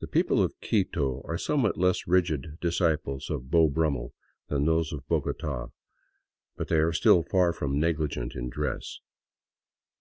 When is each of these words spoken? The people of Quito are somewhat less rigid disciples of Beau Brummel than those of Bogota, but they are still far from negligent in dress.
The 0.00 0.08
people 0.08 0.42
of 0.42 0.60
Quito 0.60 1.22
are 1.26 1.38
somewhat 1.38 1.76
less 1.76 2.08
rigid 2.08 2.58
disciples 2.60 3.30
of 3.30 3.52
Beau 3.52 3.68
Brummel 3.68 4.12
than 4.48 4.64
those 4.64 4.92
of 4.92 5.06
Bogota, 5.06 5.68
but 6.56 6.66
they 6.66 6.78
are 6.80 6.92
still 6.92 7.22
far 7.22 7.52
from 7.52 7.78
negligent 7.78 8.34
in 8.34 8.48
dress. 8.50 8.98